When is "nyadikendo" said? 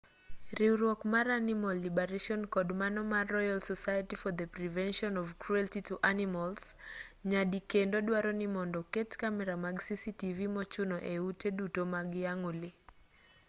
7.31-7.97